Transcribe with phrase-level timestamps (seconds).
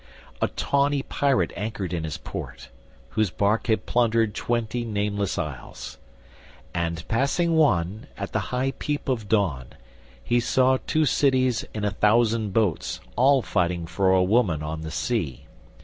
[0.41, 2.69] A tawny pirate anchored in his port,
[3.09, 5.99] Whose bark had plundered twenty nameless isles;
[6.73, 9.67] And passing one, at the high peep of dawn,
[10.23, 14.89] He saw two cities in a thousand boats All fighting for a woman on the
[14.89, 15.45] sea.